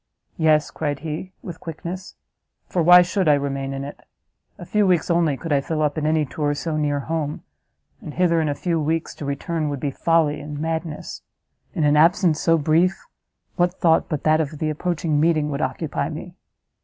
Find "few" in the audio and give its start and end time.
4.65-4.87, 8.55-8.79